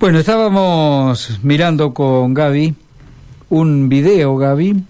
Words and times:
Bueno, 0.00 0.20
estábamos 0.20 1.40
mirando 1.42 1.92
con 1.92 2.32
Gaby 2.32 2.72
un 3.50 3.88
video, 3.88 4.36
Gaby, 4.36 4.84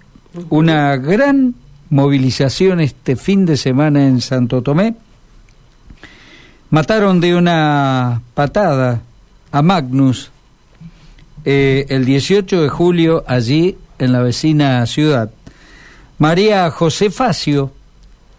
una 0.50 0.98
gran 0.98 1.54
movilización 1.88 2.80
este 2.80 3.16
fin 3.16 3.46
de 3.46 3.56
semana 3.56 4.06
en 4.06 4.20
Santo 4.20 4.60
Tomé. 4.60 4.96
Mataron 6.68 7.22
de 7.22 7.34
una 7.34 8.20
patada 8.34 9.00
a 9.50 9.62
Magnus 9.62 10.30
eh, 11.46 11.86
el 11.88 12.04
18 12.04 12.60
de 12.60 12.68
julio 12.68 13.24
allí 13.26 13.78
en 13.98 14.12
la 14.12 14.20
vecina 14.20 14.84
ciudad. 14.84 15.30
María 16.18 16.70
José 16.70 17.08
Facio 17.08 17.72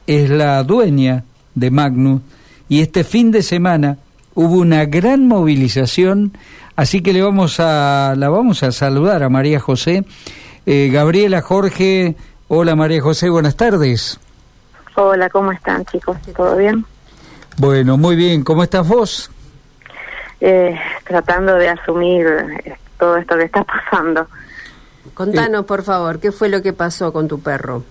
es 0.06 0.30
la 0.30 0.64
dueña 0.64 1.24
de 1.56 1.72
Magnus 1.72 2.22
y 2.68 2.82
este 2.82 3.04
fin 3.04 3.32
de 3.32 3.42
semana 3.42 3.98
hubo 4.36 4.58
una 4.58 4.86
gran 4.86 5.28
movilización, 5.28 6.34
así 6.76 7.02
que 7.02 7.14
le 7.14 7.22
vamos 7.22 7.60
a 7.60 8.14
la 8.18 8.30
vamos 8.30 8.64
a 8.64 8.72
saludar 8.72 9.24
a 9.24 9.30
María 9.30 9.60
José. 9.60 10.04
Eh, 10.66 10.90
Gabriela 10.92 11.42
Jorge, 11.42 12.16
hola 12.48 12.76
María 12.76 13.02
José, 13.02 13.30
buenas 13.30 13.56
tardes. 13.56 14.20
Hola, 14.96 15.30
¿cómo 15.30 15.52
están 15.52 15.86
chicos? 15.86 16.18
¿Todo 16.36 16.58
bien? 16.58 16.86
Bueno, 17.58 17.98
muy 17.98 18.16
bien, 18.16 18.44
¿cómo 18.44 18.64
estás 18.64 18.88
vos? 18.88 19.32
Eh, 20.42 20.76
tratando 21.06 21.56
de 21.56 21.70
asumir 21.70 22.26
eh, 22.64 22.76
todo 22.98 23.18
esto 23.18 23.38
que 23.38 23.44
está 23.44 23.64
pasando. 23.92 24.28
Contanos, 25.14 25.66
por 25.66 25.84
favor, 25.84 26.20
¿qué 26.20 26.32
fue 26.32 26.50
lo 26.50 26.62
que 26.62 26.74
pasó 26.74 27.12
con 27.12 27.28
tu 27.28 27.42
perro? 27.42 27.84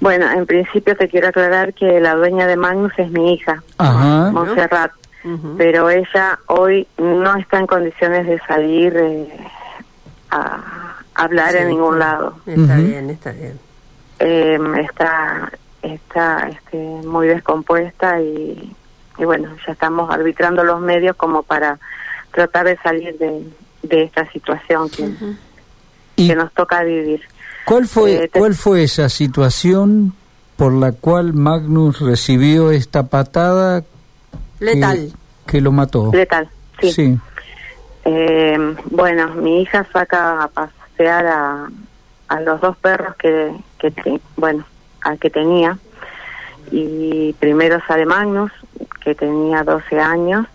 Bueno, 0.00 0.30
en 0.30 0.46
principio 0.46 0.96
te 0.96 1.08
quiero 1.08 1.28
aclarar 1.28 1.72
que 1.74 2.00
la 2.00 2.14
dueña 2.14 2.46
de 2.46 2.56
Magnus 2.56 2.92
es 2.98 3.10
mi 3.10 3.34
hija, 3.34 3.62
Ajá. 3.78 4.30
Montserrat, 4.32 4.90
pero 5.56 5.88
ella 5.90 6.38
hoy 6.46 6.86
no 6.98 7.34
está 7.36 7.58
en 7.58 7.66
condiciones 7.66 8.26
de 8.26 8.38
salir 8.46 8.94
eh, 8.96 9.28
a 10.30 10.96
hablar 11.14 11.52
Sí, 11.52 11.58
en 11.58 11.68
ningún 11.68 11.94
está- 11.94 12.12
lado. 12.12 12.34
Está 12.46 12.76
bien, 12.76 13.10
está 13.10 13.32
bien. 13.32 13.58
Eh, 14.18 14.58
está 14.82 15.50
está 15.82 16.48
este, 16.48 16.78
muy 17.06 17.26
descompuesta 17.26 18.20
y, 18.20 18.74
y 19.18 19.24
bueno, 19.24 19.50
ya 19.66 19.72
estamos 19.72 20.10
arbitrando 20.10 20.64
los 20.64 20.80
medios 20.80 21.14
como 21.16 21.42
para 21.42 21.78
tratar 22.32 22.64
de 22.66 22.76
salir 22.78 23.18
de, 23.18 23.46
de 23.82 24.02
esta 24.04 24.30
situación 24.32 24.88
que, 24.88 25.10
¿Y 26.16 26.28
que 26.28 26.34
nos 26.36 26.50
toca 26.54 26.82
vivir. 26.84 27.20
cuál 27.66 27.86
fue 27.86 28.24
eh, 28.24 28.28
te- 28.28 28.38
cuál 28.38 28.54
fue 28.54 28.82
esa 28.84 29.08
situación 29.10 30.14
por 30.56 30.72
la 30.72 30.92
cual 30.92 31.34
Magnus 31.34 32.00
recibió 32.00 32.70
esta 32.70 33.08
patada 33.08 33.82
Letal. 34.64 35.12
que, 35.46 35.60
lo 35.60 35.72
mató? 35.72 36.10
Letal, 36.12 36.48
sí. 36.80 36.92
sí. 36.92 37.18
Eh, 38.04 38.58
bueno, 38.86 39.28
mi 39.34 39.62
hija 39.62 39.86
saca 39.92 40.42
a 40.44 40.48
pasear 40.48 41.26
a, 41.26 41.68
a 42.28 42.40
los 42.40 42.60
dos 42.60 42.76
perros 42.78 43.14
que, 43.16 43.52
que 43.78 43.90
te- 43.90 44.20
bueno, 44.36 44.64
al 45.02 45.18
que 45.18 45.30
tenía. 45.30 45.78
Y 46.70 47.34
primero 47.34 47.78
sale 47.86 48.06
Magnus, 48.06 48.50
que 49.02 49.14
tenía 49.14 49.62
12 49.62 50.00
años, 50.00 50.46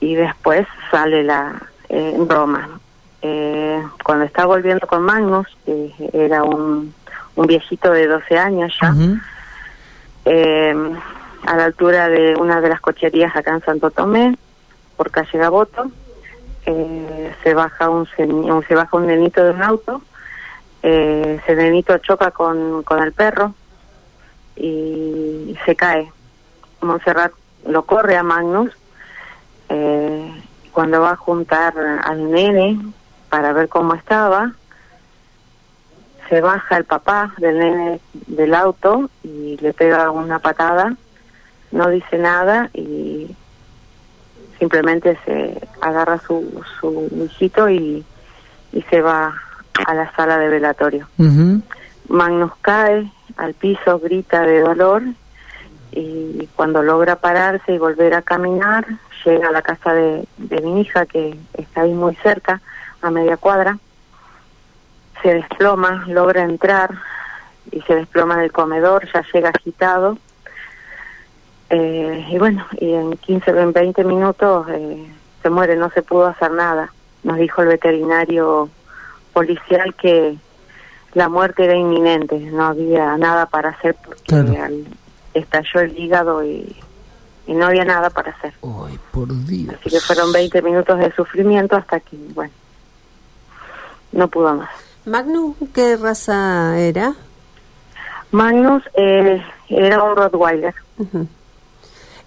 y 0.00 0.14
después 0.16 0.66
sale 0.90 1.22
la 1.22 1.62
eh, 1.88 2.16
Roma. 2.28 2.80
Eh, 3.22 3.80
cuando 4.04 4.24
está 4.24 4.46
volviendo 4.46 4.86
con 4.86 5.02
Magnus, 5.02 5.46
que 5.64 5.92
era 6.12 6.42
un, 6.42 6.92
un 7.36 7.46
viejito 7.46 7.92
de 7.92 8.08
12 8.08 8.36
años 8.38 8.72
ya, 8.80 8.92
eh, 10.24 10.74
a 11.46 11.56
la 11.56 11.64
altura 11.64 12.08
de 12.08 12.36
una 12.36 12.60
de 12.60 12.68
las 12.68 12.80
cocherías 12.80 13.34
acá 13.34 13.52
en 13.52 13.64
Santo 13.64 13.90
Tomé, 13.90 14.36
por 14.96 15.10
calle 15.10 15.38
Gaboto, 15.38 15.90
eh, 16.66 17.34
se 17.42 17.54
baja 17.54 17.90
un 17.90 18.06
se 18.06 18.74
baja 18.74 18.96
un 18.96 19.06
nenito 19.06 19.42
de 19.42 19.50
un 19.50 19.62
auto, 19.62 20.02
eh, 20.82 21.40
ese 21.42 21.56
nenito 21.56 21.96
choca 21.98 22.30
con, 22.30 22.82
con 22.82 23.02
el 23.02 23.12
perro 23.12 23.54
y 24.56 25.56
se 25.64 25.74
cae. 25.74 26.10
Montserrat 26.80 27.32
lo 27.66 27.84
corre 27.84 28.16
a 28.16 28.22
Magnus 28.22 28.72
eh, 29.68 30.42
cuando 30.72 31.00
va 31.00 31.12
a 31.12 31.16
juntar 31.16 31.74
al 31.78 32.30
nene 32.30 32.78
para 33.28 33.52
ver 33.52 33.68
cómo 33.68 33.94
estaba, 33.94 34.52
se 36.28 36.40
baja 36.40 36.76
el 36.76 36.84
papá 36.84 37.34
del 37.38 37.58
nene 37.58 38.00
del 38.12 38.54
auto 38.54 39.10
y 39.22 39.56
le 39.58 39.72
pega 39.72 40.10
una 40.10 40.38
patada, 40.38 40.94
no 41.72 41.88
dice 41.88 42.18
nada 42.18 42.70
y 42.74 43.34
simplemente 44.58 45.18
se 45.24 45.68
agarra 45.80 46.18
su, 46.18 46.62
su 46.80 47.08
hijito 47.24 47.68
y, 47.68 48.04
y 48.72 48.82
se 48.82 49.02
va 49.02 49.34
a 49.86 49.94
la 49.94 50.14
sala 50.14 50.38
de 50.38 50.48
velatorio. 50.48 51.08
Magnus 52.08 52.52
cae 52.60 53.10
al 53.36 53.54
piso, 53.54 53.98
grita 53.98 54.42
de 54.42 54.60
dolor 54.60 55.02
y 55.90 56.48
cuando 56.56 56.82
logra 56.82 57.16
pararse 57.16 57.74
y 57.74 57.78
volver 57.78 58.14
a 58.14 58.22
caminar, 58.22 58.86
llega 59.24 59.48
a 59.48 59.52
la 59.52 59.62
casa 59.62 59.92
de, 59.92 60.26
de 60.38 60.60
mi 60.60 60.80
hija 60.80 61.06
que 61.06 61.36
está 61.54 61.82
ahí 61.82 61.92
muy 61.92 62.14
cerca, 62.16 62.60
a 63.02 63.10
media 63.10 63.36
cuadra, 63.36 63.78
se 65.22 65.34
desploma, 65.34 66.04
logra 66.08 66.42
entrar 66.42 66.90
y 67.70 67.80
se 67.82 67.94
desploma 67.94 68.34
en 68.34 68.40
el 68.40 68.52
comedor, 68.52 69.08
ya 69.12 69.24
llega 69.32 69.50
agitado. 69.50 70.18
Eh, 71.74 72.26
y 72.30 72.36
bueno, 72.38 72.66
y 72.78 72.92
en 72.92 73.16
15 73.16 73.50
o 73.50 73.72
20 73.72 74.04
minutos 74.04 74.66
eh, 74.68 75.06
se 75.42 75.48
muere, 75.48 75.74
no 75.74 75.88
se 75.90 76.02
pudo 76.02 76.26
hacer 76.26 76.50
nada. 76.50 76.92
Nos 77.22 77.38
dijo 77.38 77.62
el 77.62 77.68
veterinario 77.68 78.68
policial 79.32 79.94
que 79.94 80.36
la 81.14 81.30
muerte 81.30 81.64
era 81.64 81.74
inminente, 81.74 82.38
no 82.38 82.64
había 82.66 83.16
nada 83.16 83.46
para 83.46 83.70
hacer 83.70 83.96
porque 84.04 84.22
Claro. 84.24 84.52
al- 84.62 84.86
estalló 85.32 85.80
el 85.80 85.98
hígado 85.98 86.44
y, 86.44 86.76
y 87.46 87.54
no 87.54 87.64
había 87.66 87.86
nada 87.86 88.10
para 88.10 88.32
hacer. 88.32 88.52
Ay, 88.62 88.98
por 89.10 89.28
Dios. 89.46 89.74
Así 89.80 89.88
que 89.88 90.00
fueron 90.00 90.30
20 90.30 90.60
minutos 90.60 90.98
de 90.98 91.10
sufrimiento 91.12 91.76
hasta 91.76 92.00
que, 92.00 92.18
bueno, 92.34 92.52
no 94.12 94.28
pudo 94.28 94.54
más. 94.56 94.68
Magnus, 95.06 95.56
¿qué 95.74 95.96
raza 95.96 96.78
era? 96.78 97.14
Magnus 98.30 98.82
eh, 98.94 99.42
era 99.70 100.02
un 100.02 100.16
Rottweiler. 100.16 100.74
Ujú. 100.98 101.26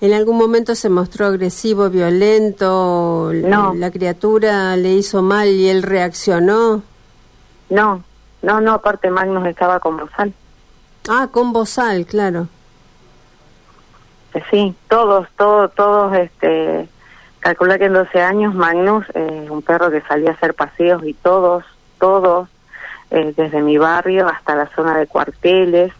¿En 0.05 0.13
algún 0.13 0.37
momento 0.37 0.75
se 0.75 0.87
mostró 0.87 1.25
agresivo, 1.25 1.89
violento? 1.89 3.31
No. 3.33 3.73
¿La 3.73 3.89
criatura 3.89 4.77
le 4.77 4.93
hizo 4.93 5.23
mal 5.23 5.47
y 5.47 5.67
él 5.67 5.81
reaccionó? 5.81 6.83
No, 7.71 8.03
no, 8.43 8.61
no, 8.61 8.73
aparte 8.73 9.09
Magnus 9.09 9.47
estaba 9.47 9.79
con 9.79 9.97
bozal. 9.97 10.31
Ah, 11.09 11.29
con 11.31 11.53
bozal, 11.53 12.05
claro. 12.05 12.47
Eh, 14.35 14.43
Sí, 14.51 14.75
todos, 14.89 15.27
todos, 15.37 15.73
todos, 15.73 16.15
este, 16.15 16.87
calcula 17.39 17.79
que 17.79 17.85
en 17.85 17.93
12 17.93 18.21
años 18.21 18.53
Magnus, 18.53 19.07
eh, 19.15 19.47
un 19.49 19.63
perro 19.63 19.89
que 19.89 20.01
salía 20.01 20.29
a 20.29 20.33
hacer 20.33 20.53
paseos 20.53 21.03
y 21.03 21.15
todos, 21.15 21.65
todos, 21.99 22.47
eh, 23.09 23.33
desde 23.35 23.59
mi 23.63 23.79
barrio 23.79 24.27
hasta 24.27 24.53
la 24.53 24.67
zona 24.75 24.99
de 24.99 25.07
cuarteles, 25.07 25.91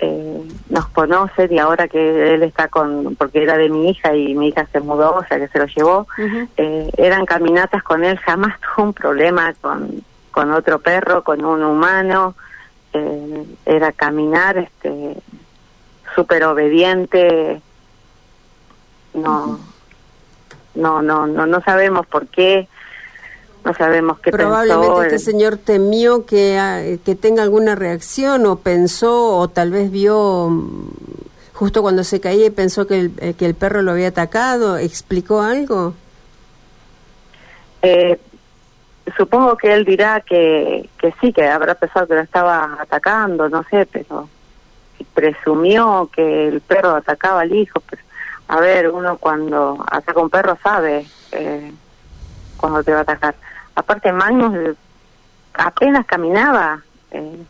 eh, 0.00 0.27
nos 0.68 0.88
conocen 0.88 1.52
y 1.52 1.58
ahora 1.58 1.88
que 1.88 2.34
él 2.34 2.42
está 2.42 2.68
con, 2.68 3.16
porque 3.16 3.42
era 3.42 3.56
de 3.56 3.68
mi 3.68 3.90
hija 3.90 4.14
y 4.14 4.34
mi 4.34 4.48
hija 4.48 4.66
se 4.72 4.80
mudó, 4.80 5.14
o 5.16 5.24
sea 5.24 5.38
que 5.38 5.48
se 5.48 5.58
lo 5.58 5.66
llevó, 5.66 6.06
eh, 6.56 6.90
eran 6.96 7.24
caminatas 7.24 7.82
con 7.82 8.04
él, 8.04 8.18
jamás 8.18 8.58
tuvo 8.60 8.88
un 8.88 8.92
problema 8.92 9.54
con, 9.60 10.02
con 10.30 10.52
otro 10.52 10.78
perro, 10.78 11.24
con 11.24 11.44
un 11.44 11.62
humano, 11.62 12.34
eh, 12.92 13.44
era 13.64 13.92
caminar, 13.92 14.58
este, 14.58 15.16
súper 16.14 16.44
obediente, 16.44 17.62
no, 19.14 19.58
no, 20.74 21.02
no, 21.02 21.26
no, 21.26 21.46
no 21.46 21.60
sabemos 21.62 22.06
por 22.06 22.26
qué, 22.28 22.68
no 23.68 23.74
sabemos 23.74 24.18
qué 24.20 24.30
Probablemente 24.30 24.86
pensó, 24.86 25.02
este 25.02 25.16
eh, 25.16 25.18
señor 25.18 25.58
temió 25.58 26.24
que, 26.24 26.58
ah, 26.58 26.82
que 27.04 27.14
tenga 27.14 27.42
alguna 27.42 27.74
reacción 27.74 28.46
o 28.46 28.56
pensó 28.56 29.36
o 29.36 29.48
tal 29.48 29.70
vez 29.70 29.90
vio 29.90 30.48
mm, 30.48 30.90
justo 31.52 31.82
cuando 31.82 32.02
se 32.02 32.20
caía 32.20 32.46
y 32.46 32.50
pensó 32.50 32.86
que 32.86 32.98
el, 32.98 33.12
eh, 33.18 33.34
que 33.34 33.44
el 33.44 33.54
perro 33.54 33.82
lo 33.82 33.92
había 33.92 34.08
atacado. 34.08 34.78
¿Explicó 34.78 35.42
algo? 35.42 35.92
Eh, 37.82 38.18
supongo 39.16 39.56
que 39.58 39.74
él 39.74 39.84
dirá 39.84 40.22
que, 40.22 40.88
que 40.98 41.12
sí, 41.20 41.32
que 41.32 41.46
habrá 41.46 41.74
pensado 41.74 42.06
que 42.06 42.14
lo 42.14 42.20
estaba 42.22 42.78
atacando, 42.80 43.50
no 43.50 43.64
sé, 43.64 43.86
pero 43.86 44.28
presumió 45.12 46.08
que 46.10 46.48
el 46.48 46.62
perro 46.62 46.96
atacaba 46.96 47.42
al 47.42 47.54
hijo. 47.54 47.82
Pero, 47.88 48.02
a 48.48 48.60
ver, 48.60 48.88
uno 48.88 49.18
cuando 49.18 49.84
ataca 49.90 50.20
a 50.20 50.22
un 50.22 50.30
perro 50.30 50.56
sabe 50.62 51.04
eh, 51.32 51.70
cuando 52.56 52.82
te 52.82 52.92
va 52.92 53.00
a 53.00 53.02
atacar. 53.02 53.34
Aparte, 53.78 54.12
Magnus 54.12 54.76
apenas 55.54 56.04
caminaba. 56.04 56.82
Eh, 57.12 57.44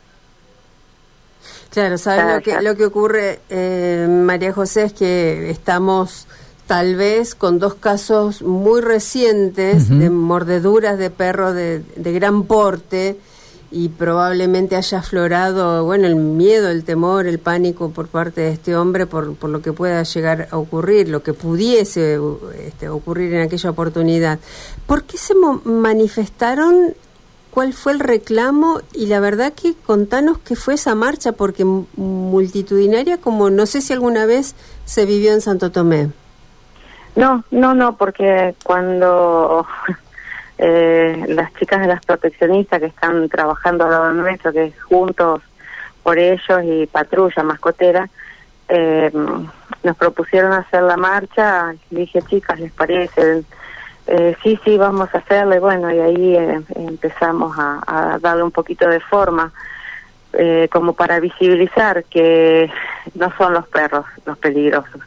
Claro, 1.70 1.96
¿sabes 1.98 2.24
Ya, 2.24 2.34
lo 2.34 2.42
que, 2.42 2.62
lo 2.62 2.76
que 2.76 2.84
ocurre, 2.86 3.40
eh, 3.48 4.06
María 4.08 4.52
José, 4.52 4.84
es 4.84 4.92
que 4.92 5.50
estamos 5.50 6.26
tal 6.66 6.96
vez 6.96 7.34
con 7.34 7.58
dos 7.58 7.74
casos 7.74 8.42
muy 8.42 8.80
recientes 8.80 9.88
de 9.88 10.10
mordeduras 10.10 10.98
de 10.98 11.10
perro 11.10 11.52
de, 11.52 11.82
de, 11.96 12.12
gran 12.12 12.44
porte 12.44 13.18
y 13.70 13.90
probablemente 13.90 14.76
haya 14.76 14.98
aflorado, 14.98 15.84
bueno, 15.84 16.06
el 16.06 16.16
miedo, 16.16 16.70
el 16.70 16.84
temor, 16.84 17.26
el 17.26 17.38
pánico 17.38 17.90
por 17.90 18.08
parte 18.08 18.40
de 18.40 18.50
este 18.50 18.74
hombre 18.74 19.06
por, 19.06 19.34
por 19.36 19.50
lo 19.50 19.60
que 19.60 19.72
pueda 19.72 20.02
llegar 20.02 20.48
a 20.50 20.56
ocurrir, 20.56 21.08
lo 21.08 21.22
que 21.22 21.34
pudiese 21.34 22.18
este, 22.58 22.88
ocurrir 22.88 23.34
en 23.34 23.42
aquella 23.42 23.70
oportunidad. 23.70 24.38
¿Por 24.86 25.04
qué 25.04 25.18
se 25.18 25.34
manifestaron? 25.34 26.94
¿Cuál 27.50 27.74
fue 27.74 27.92
el 27.92 28.00
reclamo? 28.00 28.80
Y 28.94 29.06
la 29.06 29.20
verdad 29.20 29.52
que 29.52 29.74
contanos 29.74 30.38
qué 30.38 30.56
fue 30.56 30.74
esa 30.74 30.94
marcha, 30.94 31.32
porque 31.32 31.64
multitudinaria 31.64 33.18
como 33.18 33.50
no 33.50 33.66
sé 33.66 33.82
si 33.82 33.92
alguna 33.92 34.24
vez 34.24 34.54
se 34.86 35.04
vivió 35.04 35.32
en 35.32 35.42
Santo 35.42 35.70
Tomé. 35.70 36.10
No, 37.16 37.44
no, 37.50 37.74
no, 37.74 37.96
porque 37.96 38.54
cuando 38.62 39.66
eh, 40.58 41.24
las 41.28 41.54
chicas 41.54 41.80
de 41.80 41.86
las 41.86 42.04
proteccionistas 42.04 42.80
que 42.80 42.86
están 42.86 43.28
trabajando 43.28 43.84
al 43.84 43.90
lado 43.90 44.12
nuestro, 44.12 44.52
que 44.52 44.64
es 44.66 44.82
juntos 44.82 45.40
por 46.02 46.18
ellos 46.18 46.60
y 46.64 46.86
patrulla 46.86 47.42
mascotera, 47.42 48.08
eh, 48.68 49.10
nos 49.82 49.96
propusieron 49.96 50.52
hacer 50.52 50.82
la 50.82 50.96
marcha, 50.96 51.74
dije, 51.90 52.20
chicas, 52.22 52.58
¿les 52.60 52.72
parece? 52.72 53.44
Eh, 54.06 54.36
sí, 54.42 54.58
sí, 54.64 54.78
vamos 54.78 55.14
a 55.14 55.18
hacerla, 55.18 55.56
y 55.56 55.58
bueno, 55.58 55.92
y 55.92 55.98
ahí 55.98 56.36
eh, 56.36 56.60
empezamos 56.76 57.54
a, 57.58 58.18
darle 58.20 58.42
un 58.42 58.50
poquito 58.50 58.88
de 58.88 59.00
forma, 59.00 59.52
eh, 60.32 60.68
como 60.72 60.94
para 60.94 61.20
visibilizar 61.20 62.04
que 62.04 62.70
no 63.14 63.32
son 63.36 63.54
los 63.54 63.66
perros 63.68 64.06
los 64.26 64.38
peligrosos, 64.38 65.00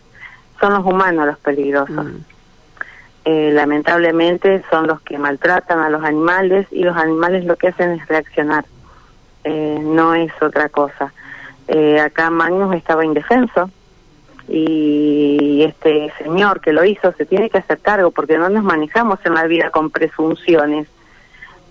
son 0.60 0.74
los 0.74 0.86
humanos 0.86 1.26
los 1.26 1.40
peligrosos. 1.40 2.06
Mm. 2.06 2.31
Eh, 3.24 3.52
lamentablemente 3.54 4.64
son 4.70 4.88
los 4.88 5.00
que 5.02 5.18
maltratan 5.18 5.80
a 5.80 5.90
los 5.90 6.04
animales 6.04 6.66
y 6.72 6.84
los 6.84 6.98
animales 6.98 7.46
lo 7.46 7.56
que 7.56 7.68
hacen 7.68 7.92
es 7.92 8.08
reaccionar, 8.08 8.66
eh, 9.44 9.80
no 9.82 10.16
es 10.16 10.32
otra 10.42 10.70
cosa. 10.70 11.14
Eh, 11.68 12.00
acá 12.00 12.30
Magnus 12.32 12.76
estaba 12.76 13.06
indefenso 13.06 13.70
y 14.48 15.64
este 15.64 16.12
señor 16.18 16.62
que 16.62 16.74
lo 16.74 16.84
hizo 16.84 17.14
se 17.14 17.26
tiene 17.26 17.50
que 17.50 17.60
hacer 17.60 17.80
cargo 17.80 18.12
porque 18.12 18.38
no 18.38 18.50
nos 18.50 18.64
manejamos 18.64 19.20
en 19.24 19.36
la 19.36 19.46
vida 19.46 19.70
con 19.70 19.92
presunciones. 19.92 20.88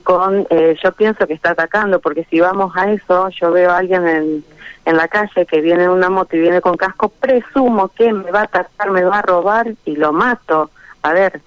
Con, 0.04 0.46
eh, 0.50 0.76
yo 0.82 0.92
pienso 0.92 1.26
que 1.26 1.34
está 1.34 1.50
atacando 1.50 2.00
porque 2.00 2.24
si 2.30 2.40
vamos 2.40 2.74
a 2.76 2.92
eso, 2.92 3.28
yo 3.30 3.50
veo 3.50 3.70
a 3.70 3.78
alguien 3.78 4.06
en 4.06 4.44
en 4.84 4.96
la 4.96 5.08
calle 5.08 5.46
que 5.46 5.60
viene 5.60 5.84
en 5.84 5.90
una 5.90 6.08
moto 6.08 6.36
y 6.36 6.40
viene 6.40 6.60
con 6.60 6.76
casco, 6.76 7.08
presumo 7.08 7.88
que 7.88 8.12
me 8.12 8.30
va 8.30 8.40
a 8.40 8.44
atacar, 8.44 8.90
me 8.90 9.04
va 9.04 9.18
a 9.18 9.22
robar 9.22 9.74
y 9.84 9.96
lo 9.96 10.12
mato. 10.12 10.70
A 11.02 11.12
ver, 11.12 11.40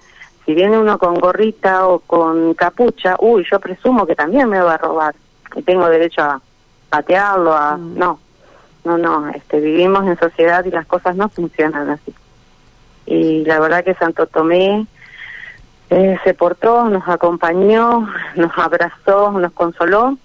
si 0.44 0.54
viene 0.54 0.78
uno 0.78 0.98
con 0.98 1.14
gorrita 1.14 1.86
o 1.88 2.00
con 2.00 2.54
capucha, 2.54 3.16
uy, 3.18 3.46
yo 3.50 3.60
presumo 3.60 4.06
que 4.06 4.14
también 4.14 4.48
me 4.48 4.60
va 4.60 4.74
a 4.74 4.78
robar 4.78 5.14
y 5.54 5.62
tengo 5.62 5.88
derecho 5.88 6.22
a 6.22 6.40
patearlo, 6.90 7.54
a... 7.54 7.76
Mm. 7.76 7.98
No, 7.98 8.18
no, 8.84 8.98
no, 8.98 9.28
este, 9.30 9.60
vivimos 9.60 10.06
en 10.06 10.18
sociedad 10.18 10.64
y 10.64 10.70
las 10.70 10.86
cosas 10.86 11.16
no 11.16 11.28
funcionan 11.28 11.90
así. 11.90 12.14
Y 13.06 13.44
la 13.44 13.58
verdad 13.60 13.84
que 13.84 13.94
Santo 13.94 14.26
Tomé 14.26 14.86
eh, 15.90 16.18
se 16.22 16.34
portó, 16.34 16.84
nos 16.90 17.08
acompañó, 17.08 18.08
nos 18.36 18.52
abrazó, 18.58 19.32
nos 19.32 19.52
consoló 19.52 20.18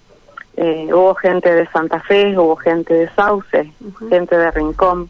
eh, 0.56 0.88
hubo 0.92 1.14
gente 1.14 1.54
de 1.54 1.66
Santa 1.68 2.00
Fe, 2.00 2.36
hubo 2.38 2.56
gente 2.56 2.92
de 2.92 3.08
Sauce, 3.14 3.72
gente 4.08 4.36
de 4.36 4.50
Rincón, 4.50 5.08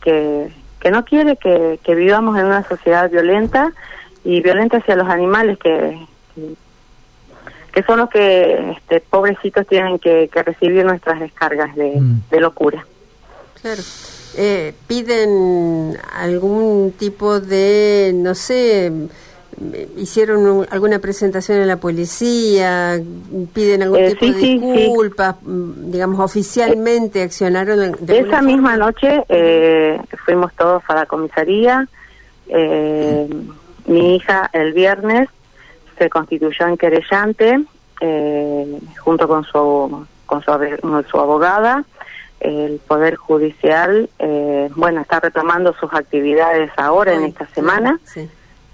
que, 0.00 0.52
que 0.84 0.90
no 0.90 1.02
quiere 1.06 1.38
que, 1.38 1.80
que, 1.82 1.94
vivamos 1.94 2.38
en 2.38 2.44
una 2.44 2.62
sociedad 2.68 3.10
violenta 3.10 3.72
y 4.22 4.42
violenta 4.42 4.76
hacia 4.76 4.96
los 4.96 5.08
animales 5.08 5.56
que, 5.58 5.98
que, 7.72 7.82
son 7.84 8.00
los 8.00 8.10
que 8.10 8.72
este, 8.72 9.00
pobrecitos 9.00 9.66
tienen 9.66 9.98
que, 9.98 10.28
que 10.30 10.42
recibir 10.42 10.84
nuestras 10.84 11.20
descargas 11.20 11.74
de, 11.74 11.98
mm. 11.98 12.24
de 12.30 12.40
locura. 12.40 12.86
Claro. 13.62 13.80
Eh, 14.36 14.74
¿Piden 14.86 15.96
algún 16.12 16.92
tipo 16.98 17.40
de, 17.40 18.12
no 18.14 18.34
sé, 18.34 18.92
hicieron 19.96 20.66
alguna 20.70 20.98
presentación 20.98 21.58
en 21.58 21.68
la 21.68 21.76
policía, 21.76 23.00
piden 23.52 23.82
algún 23.82 23.98
eh, 24.00 24.14
tipo 24.14 24.26
de 24.26 24.32
disculpas, 24.32 25.36
mm, 25.42 25.90
digamos, 25.90 26.20
oficialmente 26.20 27.22
accionaron. 27.22 27.96
De 28.00 28.18
Esa 28.20 28.42
misma 28.42 28.76
noche 28.76 29.24
eh, 29.28 30.00
fuimos 30.24 30.52
todos 30.54 30.82
a 30.88 30.94
la 30.94 31.06
comisaría. 31.06 31.88
Eh, 32.48 33.28
mi 33.86 34.16
hija 34.16 34.50
el 34.52 34.72
viernes 34.72 35.28
se 35.98 36.10
constituyó 36.10 36.66
en 36.66 36.76
querellante 36.76 37.64
junto 39.00 39.28
con 39.28 39.44
su 39.44 40.06
con 40.26 40.42
su, 40.42 41.18
abogada. 41.18 41.84
El 42.40 42.78
Poder 42.86 43.14
Judicial, 43.16 44.10
bueno, 44.74 45.00
está 45.00 45.20
retomando 45.20 45.72
sus 45.74 45.92
actividades 45.94 46.70
ahora 46.76 47.14
en 47.14 47.24
esta 47.24 47.46
semana. 47.46 47.98
Sí 48.04 48.28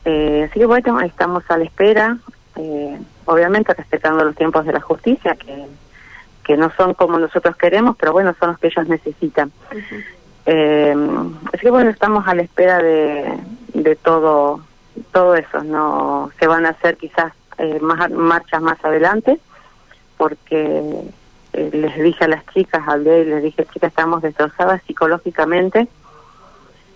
eh, 0.04 0.46
así 0.48 0.60
que 0.60 0.66
bueno, 0.66 1.00
estamos 1.00 1.44
a 1.50 1.58
la 1.58 1.64
espera, 1.64 2.18
eh, 2.56 2.98
obviamente 3.26 3.74
respetando 3.74 4.24
los 4.24 4.34
tiempos 4.34 4.64
de 4.64 4.72
la 4.72 4.80
justicia, 4.80 5.36
que, 5.36 5.66
que 6.44 6.56
no 6.56 6.70
son 6.76 6.94
como 6.94 7.18
nosotros 7.18 7.56
queremos, 7.56 7.96
pero 7.98 8.12
bueno, 8.12 8.34
son 8.38 8.50
los 8.50 8.58
que 8.58 8.68
ellos 8.68 8.88
necesitan. 8.88 9.52
eh, 10.46 10.94
así 11.52 11.58
que 11.60 11.70
bueno, 11.70 11.90
estamos 11.90 12.26
a 12.26 12.34
la 12.34 12.42
espera 12.42 12.78
de, 12.78 13.38
de 13.74 13.96
todo, 13.96 14.60
todo 15.12 15.34
eso. 15.34 15.62
No 15.62 16.30
se 16.38 16.46
van 16.46 16.66
a 16.66 16.70
hacer 16.70 16.96
quizás 16.96 17.32
eh, 17.58 17.78
más 17.80 18.10
marchas 18.10 18.62
más 18.62 18.82
adelante, 18.84 19.38
porque 20.16 20.82
eh, 21.52 21.70
les 21.72 21.98
dije 22.02 22.24
a 22.24 22.28
las 22.28 22.46
chicas, 22.48 22.82
al 22.86 23.04
día 23.04 23.18
y 23.18 23.24
les 23.26 23.42
dije, 23.42 23.66
chicas, 23.72 23.90
estamos 23.90 24.22
destrozadas 24.22 24.82
psicológicamente, 24.86 25.88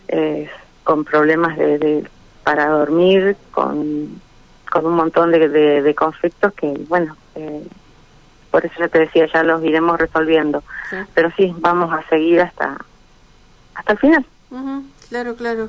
eh, 0.08 0.48
con 0.84 1.04
problemas 1.04 1.56
de, 1.56 1.78
de 1.78 2.04
para 2.44 2.68
dormir 2.68 3.36
con, 3.50 4.20
con 4.70 4.86
un 4.86 4.94
montón 4.94 5.32
de, 5.32 5.48
de, 5.48 5.94
conflictos 5.94 6.52
que, 6.52 6.72
bueno, 6.88 7.16
eh, 7.34 7.66
por 8.50 8.64
eso 8.64 8.74
ya 8.78 8.88
te 8.88 9.00
decía, 9.00 9.26
ya 9.32 9.42
los 9.42 9.64
iremos 9.64 9.98
resolviendo. 9.98 10.62
Pero 11.14 11.30
sí, 11.36 11.52
vamos 11.58 11.92
a 11.92 12.06
seguir 12.08 12.40
hasta, 12.40 12.76
hasta 13.74 13.92
el 13.92 13.98
final. 13.98 14.26
Claro, 15.08 15.34
claro. 15.34 15.68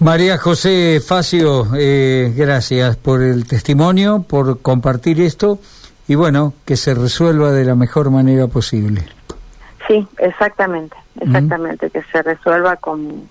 María 0.00 0.36
José 0.36 1.00
Facio, 1.00 1.68
eh, 1.76 2.32
gracias 2.36 2.96
por 2.96 3.22
el 3.22 3.46
testimonio, 3.46 4.24
por 4.28 4.60
compartir 4.60 5.20
esto 5.22 5.58
y 6.08 6.14
bueno, 6.14 6.52
que 6.64 6.76
se 6.76 6.94
resuelva 6.94 7.52
de 7.52 7.64
la 7.64 7.74
mejor 7.74 8.10
manera 8.10 8.46
posible. 8.46 9.06
Sí, 9.88 10.06
exactamente, 10.18 10.96
exactamente, 11.20 11.88
que 11.90 12.02
se 12.12 12.22
resuelva 12.22 12.76
con, 12.76 13.26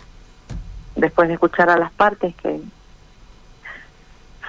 después 0.96 1.28
de 1.28 1.36
escuchar 1.36 1.70
a 1.70 1.78
las 1.78 1.92
partes 1.92 2.36
que 2.36 2.62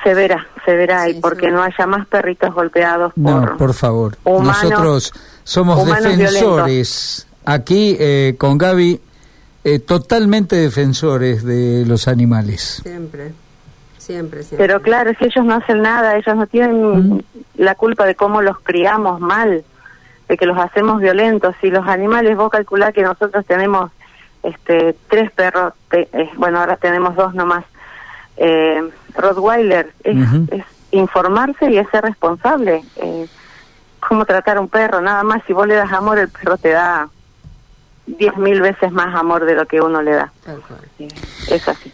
se 0.02 0.14
verá, 0.14 0.46
se 0.64 0.76
verá 0.76 1.08
y 1.08 1.20
porque 1.20 1.50
no 1.50 1.62
haya 1.62 1.86
más 1.86 2.06
perritos 2.06 2.54
golpeados 2.54 3.12
por 3.14 3.22
No, 3.22 3.56
por 3.56 3.74
favor. 3.74 4.16
Nosotros 4.24 5.12
somos 5.42 5.84
defensores 5.84 7.26
aquí 7.44 7.96
eh, 7.98 8.34
con 8.38 8.58
Gaby 8.58 9.00
eh, 9.64 9.78
totalmente 9.80 10.54
defensores 10.54 11.42
de 11.44 11.84
los 11.86 12.06
animales. 12.06 12.80
Siempre. 12.84 13.32
Siempre, 13.98 14.44
siempre. 14.44 14.64
Pero 14.64 14.80
claro, 14.80 15.10
si 15.18 15.24
ellos 15.24 15.44
no 15.44 15.56
hacen 15.56 15.82
nada, 15.82 16.16
ellos 16.16 16.36
no 16.36 16.46
tienen 16.46 17.24
la 17.56 17.74
culpa 17.74 18.04
de 18.04 18.14
cómo 18.14 18.42
los 18.42 18.60
criamos 18.60 19.20
mal, 19.20 19.64
de 20.28 20.36
que 20.36 20.46
los 20.46 20.56
hacemos 20.56 21.00
violentos. 21.00 21.56
Si 21.60 21.70
los 21.70 21.84
animales, 21.88 22.36
vos 22.36 22.50
calculás 22.50 22.94
que 22.94 23.02
nosotros 23.02 23.44
tenemos 23.46 23.90
este 24.46 24.96
tres 25.08 25.30
perros, 25.32 25.72
eh, 25.92 26.30
bueno, 26.36 26.60
ahora 26.60 26.76
tenemos 26.76 27.14
dos 27.16 27.34
nomás. 27.34 27.64
Eh, 28.36 28.82
Rottweiler 29.14 29.92
es, 30.04 30.16
es, 30.50 30.64
informarse 30.90 31.70
y 31.70 31.78
es 31.78 31.88
ser 31.90 32.04
responsable. 32.04 32.82
Eh, 32.96 33.26
cómo 34.00 34.24
tratar 34.24 34.58
a 34.58 34.60
un 34.60 34.68
perro, 34.68 35.00
nada 35.00 35.22
más. 35.22 35.42
Si 35.46 35.52
vos 35.52 35.66
le 35.66 35.74
das 35.74 35.92
amor, 35.92 36.18
el 36.18 36.28
perro 36.28 36.56
te 36.56 36.70
da 36.70 37.08
diez 38.06 38.36
mil 38.36 38.60
veces 38.60 38.92
más 38.92 39.14
amor 39.14 39.44
de 39.44 39.54
lo 39.54 39.66
que 39.66 39.80
uno 39.80 40.02
le 40.02 40.12
da. 40.12 40.32
Es 41.48 41.68
así. 41.68 41.92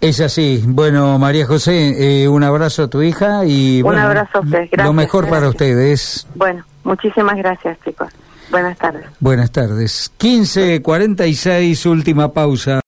Es 0.00 0.20
así. 0.20 0.62
Bueno, 0.66 1.18
María 1.18 1.46
José, 1.46 2.22
eh, 2.22 2.28
un 2.28 2.42
abrazo 2.44 2.84
a 2.84 2.88
tu 2.88 3.00
hija 3.00 3.46
y 3.46 3.82
un 3.82 3.96
abrazo 3.96 4.38
a 4.38 4.40
usted. 4.40 4.68
lo 4.72 4.92
mejor 4.92 5.28
para 5.28 5.48
ustedes. 5.48 6.26
Bueno, 6.34 6.64
muchísimas 6.84 7.36
gracias, 7.36 7.78
chicos. 7.84 8.08
Buenas 8.56 8.78
tardes. 8.78 9.06
Buenas 9.20 9.50
tardes. 9.50 10.12
15.46, 10.18 11.90
última 11.90 12.32
pausa. 12.32 12.80